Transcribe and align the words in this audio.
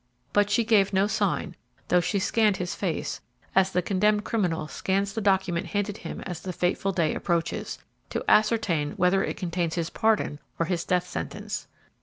But 0.33 0.49
she 0.49 0.63
gave 0.63 0.93
no 0.93 1.05
sign, 1.05 1.55
though 1.89 1.99
she 1.99 2.17
scanned 2.17 2.57
his 2.57 2.73
face, 2.73 3.21
as 3.53 3.69
the 3.71 3.83
condemned 3.83 4.23
criminal 4.23 4.67
scans 4.67 5.13
the 5.13 5.21
document 5.21 5.67
handed 5.67 5.97
him 5.97 6.21
as 6.21 6.41
the 6.41 6.51
fateful 6.51 6.91
day 6.91 7.13
approaches, 7.13 7.77
to 8.09 8.25
ascertain 8.27 8.93
whether 8.93 9.23
it 9.23 9.37
contains 9.37 9.75
his 9.75 9.91
pardon 9.91 10.39
or 10.57 10.65
his 10.65 10.85
death 10.85 11.07
sentence. 11.07 11.67